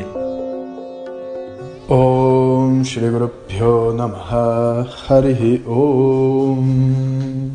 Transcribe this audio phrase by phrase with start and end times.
[1.88, 7.52] Om Shri Guru Pyo Namaha Harihi Om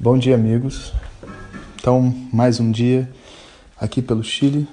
[0.00, 0.92] Bom dia, amigos.
[1.78, 3.08] Então, mais um dia
[3.80, 4.68] aqui pelo Chile,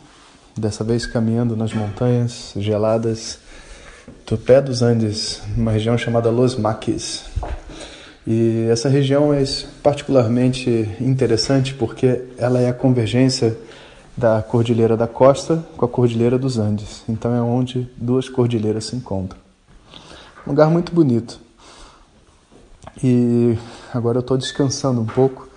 [0.58, 3.40] dessa vez caminhando nas montanhas geladas
[4.28, 7.26] do pé dos Andes, numa região chamada Los Maquis.
[8.26, 9.44] E essa região é
[9.82, 13.58] particularmente interessante porque ela é a convergência
[14.16, 17.04] da Cordilheira da Costa com a Cordilheira dos Andes.
[17.10, 19.40] Então é onde duas cordilheiras se encontram.
[20.46, 21.40] Um lugar muito bonito.
[23.04, 23.58] E
[23.94, 25.50] agora eu estou descansando um pouco.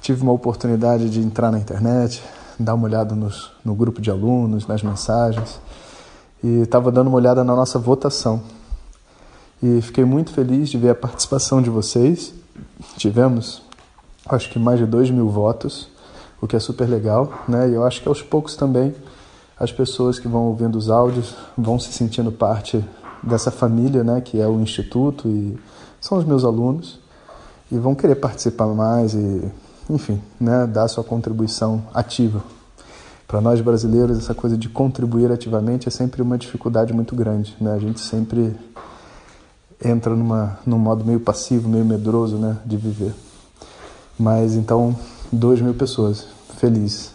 [0.00, 2.22] Tive uma oportunidade de entrar na internet,
[2.60, 5.60] dar uma olhada nos, no grupo de alunos, nas mensagens,
[6.44, 8.42] e estava dando uma olhada na nossa votação.
[9.62, 12.34] E fiquei muito feliz de ver a participação de vocês.
[12.96, 13.62] Tivemos,
[14.26, 15.88] acho que mais de 2 mil votos,
[16.40, 17.68] o que é super legal, né?
[17.68, 18.94] E eu acho que aos poucos também
[19.58, 22.82] as pessoas que vão ouvindo os áudios vão se sentindo parte
[23.22, 24.22] dessa família, né?
[24.22, 25.58] Que é o Instituto e
[26.00, 26.98] são os meus alunos
[27.70, 29.50] e vão querer participar mais e
[29.90, 32.42] enfim, né, dar sua contribuição ativa.
[33.30, 37.54] Para nós brasileiros, essa coisa de contribuir ativamente é sempre uma dificuldade muito grande.
[37.60, 37.72] Né?
[37.72, 38.56] A gente sempre
[39.80, 43.14] entra numa, num modo meio passivo, meio medroso né, de viver.
[44.18, 44.98] Mas então,
[45.30, 46.26] 2 mil pessoas,
[46.58, 47.12] feliz.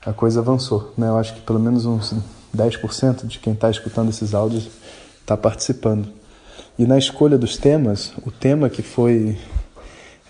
[0.00, 0.94] A coisa avançou.
[0.96, 1.08] Né?
[1.08, 2.14] Eu acho que pelo menos uns
[2.56, 4.70] 10% de quem está escutando esses áudios
[5.20, 6.08] está participando.
[6.78, 9.36] E na escolha dos temas, o tema que foi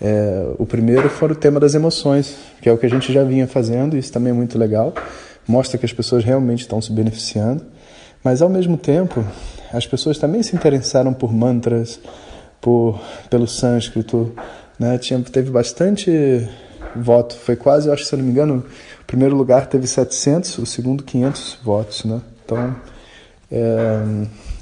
[0.01, 3.23] é, o primeiro foi o tema das emoções, que é o que a gente já
[3.23, 4.95] vinha fazendo, isso também é muito legal,
[5.47, 7.62] mostra que as pessoas realmente estão se beneficiando,
[8.25, 9.25] mas ao mesmo tempo
[9.73, 12.00] as pessoas também se interessaram por mantras,
[12.61, 14.33] por pelo sânscrito,
[14.78, 14.99] né?
[14.99, 16.49] Tinha, teve bastante
[16.97, 18.65] voto, foi quase, eu acho, se eu não me engano,
[19.00, 22.21] o primeiro lugar teve 700, o segundo 500 votos, né?
[22.44, 22.75] Então,
[23.50, 24.00] é,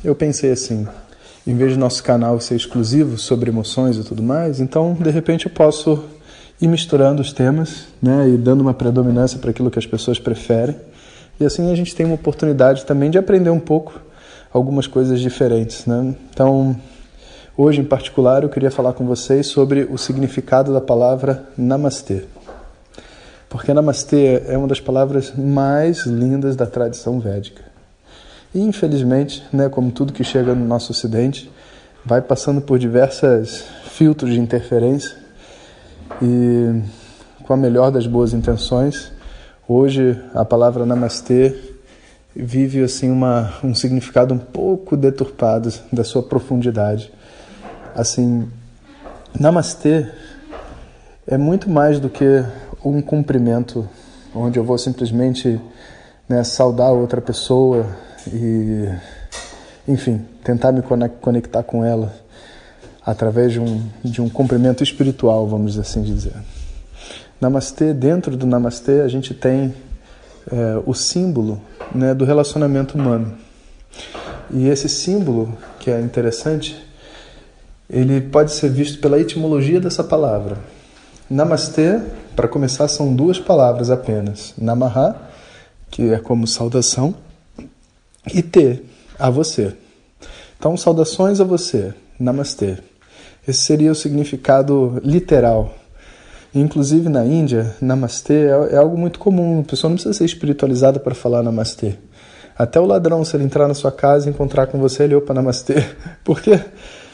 [0.04, 0.86] eu pensei assim,
[1.48, 5.46] em vez de nosso canal ser exclusivo sobre emoções e tudo mais, então de repente
[5.46, 6.04] eu posso
[6.60, 10.76] ir misturando os temas, né, e dando uma predominância para aquilo que as pessoas preferem.
[11.40, 13.98] E assim a gente tem uma oportunidade também de aprender um pouco
[14.52, 16.14] algumas coisas diferentes, né?
[16.30, 16.76] Então,
[17.56, 22.24] hoje em particular eu queria falar com vocês sobre o significado da palavra namastê.
[23.48, 27.62] Porque namastê é uma das palavras mais lindas da tradição védica.
[28.54, 31.50] E infelizmente, né, como tudo que chega no nosso ocidente,
[32.04, 35.16] vai passando por diversos filtros de interferência
[36.22, 36.82] e
[37.44, 39.12] com a melhor das boas intenções,
[39.68, 41.54] hoje a palavra namastê
[42.34, 47.12] vive assim uma, um significado um pouco deturpado da sua profundidade.
[47.94, 48.48] Assim,
[49.38, 50.06] namastê
[51.26, 52.44] é muito mais do que
[52.84, 53.88] um cumprimento
[54.34, 55.60] onde eu vou simplesmente
[56.28, 57.86] né, saudar outra pessoa,
[58.32, 58.88] e,
[59.86, 60.82] enfim, tentar me
[61.20, 62.12] conectar com ela
[63.04, 66.34] através de um, de um cumprimento espiritual, vamos assim dizer.
[67.40, 69.72] Namastê, dentro do Namastê, a gente tem
[70.50, 71.60] é, o símbolo
[71.94, 73.34] né, do relacionamento humano.
[74.50, 76.76] E esse símbolo, que é interessante,
[77.88, 80.58] ele pode ser visto pela etimologia dessa palavra.
[81.30, 82.00] Namastê,
[82.34, 84.54] para começar, são duas palavras apenas.
[84.58, 85.16] Namaha,
[85.90, 87.14] que é como saudação,
[88.32, 88.82] e T,
[89.18, 89.74] a você.
[90.58, 92.78] Então, saudações a você, Namastê.
[93.46, 95.74] Esse seria o significado literal.
[96.54, 99.60] Inclusive na Índia, Namastê é, é algo muito comum.
[99.60, 101.96] A pessoa não precisa ser espiritualizada para falar Namastê.
[102.58, 105.32] Até o ladrão, se ele entrar na sua casa e encontrar com você, ele opa
[105.32, 105.74] Namastê.
[106.24, 106.60] Por quê?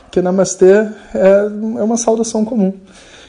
[0.04, 1.48] Porque Namastê é,
[1.78, 2.72] é uma saudação comum.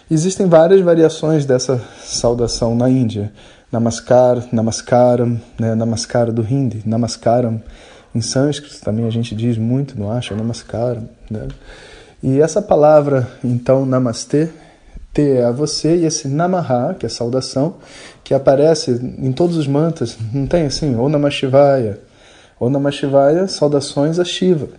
[0.10, 3.34] Existem várias variações dessa saudação na Índia.
[3.76, 5.76] Namaskar, Namaskaram, né?
[5.76, 7.62] Namaskara do Hindi, Namaskaram.
[8.16, 10.34] Em sânscrito também a gente diz muito, não acha?
[10.34, 11.10] Namaskaram.
[11.30, 11.50] Né?
[12.24, 14.48] E essa palavra, então, Namastê,
[15.14, 17.76] T é a você, e esse Namaha, que é saudação,
[18.24, 22.00] que aparece em todos os mantras, não tem assim, ou Namashivaya,
[22.58, 24.70] ou Namashivaya, saudações a Shiva,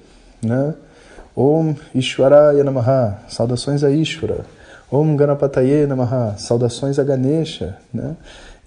[0.42, 0.72] né?
[1.36, 4.46] Om Ishwaraya Namaha, saudações a Ishvara.
[4.90, 8.16] Om Ganapataye Namaha, saudações a Ganesha, né?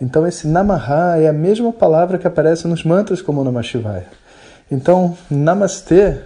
[0.02, 4.08] Então, esse Namaha é a mesma palavra que aparece nos mantras como Namah Shivaya.
[4.72, 6.18] Então, Namastê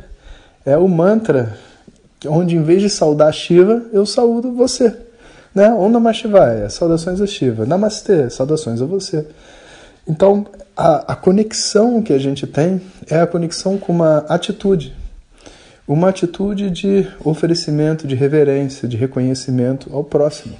[0.65, 1.57] é o mantra
[2.27, 4.95] onde, em vez de saudar Shiva, eu saúdo você.
[5.55, 5.71] Né?
[5.71, 7.65] Om Namah Shivaya, saudações a Shiva.
[7.65, 9.25] Namastê, saudações a você.
[10.07, 14.93] Então, a, a conexão que a gente tem é a conexão com uma atitude.
[15.87, 20.55] Uma atitude de oferecimento, de reverência, de reconhecimento ao próximo.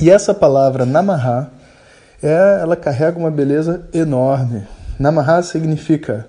[0.00, 1.50] E essa palavra namaha,
[2.22, 4.66] é, ela carrega uma beleza enorme.
[4.98, 6.26] Namaha significa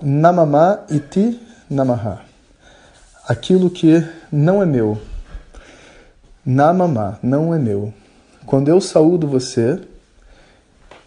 [0.00, 2.20] namama iti namaha.
[3.26, 5.00] Aquilo que não é meu.
[6.44, 7.92] Namama, não é meu.
[8.44, 9.80] Quando eu saúdo você,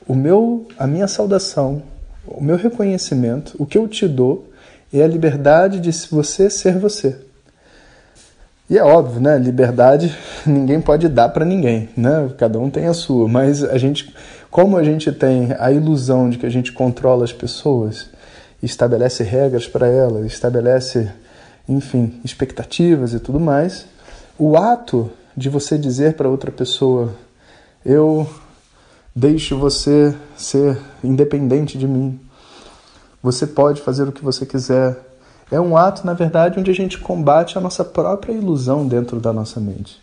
[0.07, 1.83] o meu, a minha saudação,
[2.25, 4.49] o meu reconhecimento, o que eu te dou
[4.91, 7.26] é a liberdade de você ser você.
[8.69, 9.37] E é óbvio, né?
[9.37, 10.15] Liberdade
[10.45, 12.29] ninguém pode dar para ninguém, né?
[12.37, 14.13] Cada um tem a sua, mas a gente,
[14.49, 18.09] como a gente tem a ilusão de que a gente controla as pessoas,
[18.61, 21.09] estabelece regras para elas, estabelece,
[21.67, 23.85] enfim, expectativas e tudo mais,
[24.37, 27.13] o ato de você dizer para outra pessoa,
[27.85, 28.27] eu
[29.19, 32.19] Deixe você ser independente de mim.
[33.19, 34.95] Você pode fazer o que você quiser.
[35.49, 39.31] É um ato, na verdade, onde a gente combate a nossa própria ilusão dentro da
[39.31, 40.01] nossa mente.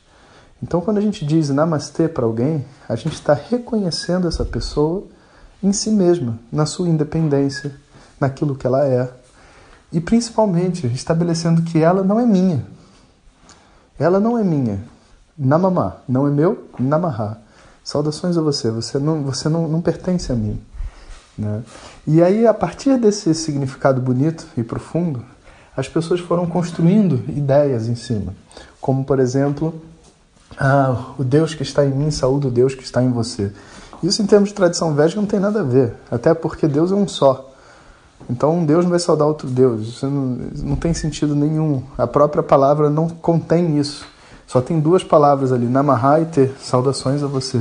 [0.62, 5.04] Então, quando a gente diz namastê para alguém, a gente está reconhecendo essa pessoa
[5.62, 7.74] em si mesma, na sua independência,
[8.18, 9.10] naquilo que ela é.
[9.92, 12.64] E principalmente estabelecendo que ela não é minha.
[13.98, 14.82] Ela não é minha.
[15.36, 17.38] Namamá, não é meu, namaha.
[17.82, 20.58] Saudações a você, você não, você não, não pertence a mim.
[21.36, 21.62] Né?
[22.06, 25.24] E aí, a partir desse significado bonito e profundo,
[25.76, 28.34] as pessoas foram construindo ideias em cima.
[28.80, 29.74] Como, por exemplo,
[30.58, 33.52] ah, o Deus que está em mim saúde o Deus que está em você.
[34.02, 35.94] Isso, em termos de tradição védica, não tem nada a ver.
[36.10, 37.50] Até porque Deus é um só.
[38.28, 39.88] Então, um Deus não vai saudar outro Deus.
[39.88, 41.82] Isso não, não tem sentido nenhum.
[41.98, 44.06] A própria palavra não contém isso.
[44.46, 47.60] Só tem duas palavras ali, Namaha e Te, saudações a você.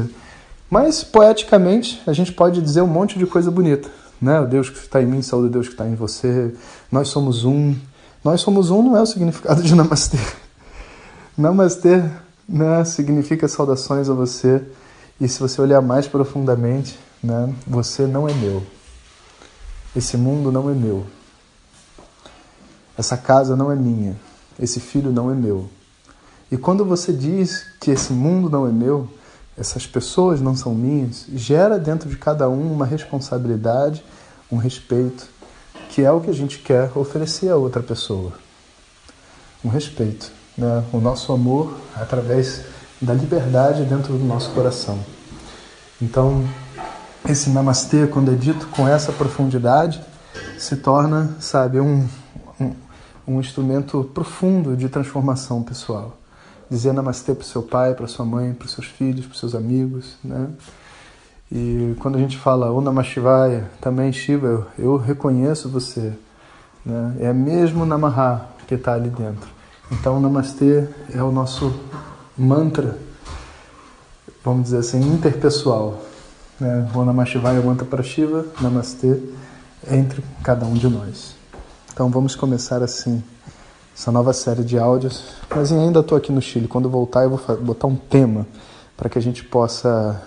[0.74, 3.92] Mas, poeticamente, a gente pode dizer um monte de coisa bonita.
[4.20, 4.40] Né?
[4.40, 6.52] O Deus que está em mim, saúde o Deus que está em você.
[6.92, 7.76] Nós somos um.
[8.24, 10.18] Nós somos um não é o significado de Namastê.
[11.38, 12.04] Namastê
[12.50, 14.64] né, significa saudações a você.
[15.22, 18.64] E se você olhar mais profundamente, né, você não é meu.
[19.96, 21.06] Esse mundo não é meu.
[22.98, 24.16] Essa casa não é minha.
[24.60, 25.70] Esse filho não é meu.
[26.52, 29.08] E quando você diz que esse mundo não é meu,
[29.58, 34.04] essas pessoas não são minhas, gera dentro de cada um uma responsabilidade,
[34.52, 35.28] um respeito,
[35.90, 38.34] que é o que a gente quer oferecer a outra pessoa.
[39.64, 40.84] Um respeito, né?
[40.92, 42.66] o nosso amor através
[43.02, 45.00] da liberdade dentro do nosso coração.
[46.02, 46.44] Então,
[47.30, 50.04] esse namastê, quando é dito com essa profundidade,
[50.58, 52.08] se torna, sabe, um,
[52.60, 52.74] um,
[53.28, 56.18] um instrumento profundo de transformação pessoal
[56.74, 60.50] dizer namastê para seu pai, para sua mãe, para seus filhos, para seus amigos, né?
[61.52, 62.82] E quando a gente fala O
[63.80, 66.14] também Shiva, eu, eu reconheço você,
[66.84, 67.16] né?
[67.20, 69.48] É mesmo Namaha que está ali dentro.
[69.92, 71.72] Então, Namastê é o nosso
[72.36, 72.98] mantra,
[74.44, 76.02] vamos dizer assim, interpessoal.
[76.60, 76.90] Né?
[76.96, 79.22] O Namah Shivaya é mantra para Shiva, Namastê
[79.86, 81.36] é entre cada um de nós.
[81.94, 83.24] Então, vamos começar assim
[83.96, 85.24] essa nova série de áudios.
[85.50, 86.68] Mas ainda estou aqui no Chile.
[86.68, 88.46] Quando voltar, eu vou botar um tema
[88.98, 90.22] para que a gente possa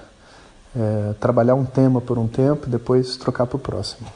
[0.75, 4.07] é, trabalhar um tema por um tempo e depois trocar para o próximo.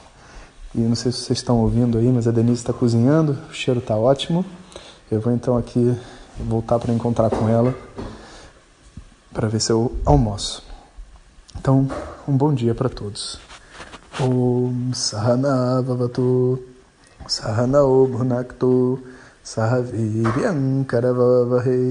[0.75, 3.81] E não sei se vocês estão ouvindo aí, mas a Denise está cozinhando, o cheiro
[3.81, 4.45] está ótimo.
[5.11, 5.97] Eu vou então aqui
[6.39, 7.75] voltar para encontrar com ela
[9.33, 10.63] para ver se eu almoço.
[11.59, 11.89] Então,
[12.27, 13.39] um bom dia para todos.
[14.21, 16.59] Om Sahana Vavatu
[17.27, 18.99] Sahana Bhunaktu
[19.54, 21.86] सह वीर्यङ्करववहै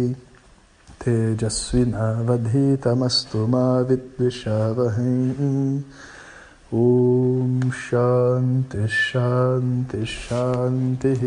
[1.04, 5.14] तेजस्विनावधीतमस्तु मा विद्विषावहै
[6.74, 11.22] ॐ शान्ति शान्ति शान्तिः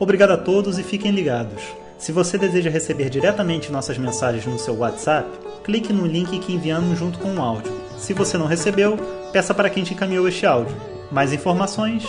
[0.00, 1.62] Obrigado a todos e fiquem ligados.
[1.98, 5.28] Se você deseja receber diretamente nossas mensagens no seu WhatsApp,
[5.62, 7.70] clique no link que enviamos junto com o áudio.
[7.98, 8.96] Se você não recebeu,
[9.30, 10.74] peça para quem te encaminhou este áudio.
[11.12, 12.08] Mais informações